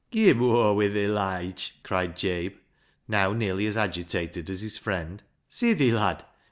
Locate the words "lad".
5.93-6.25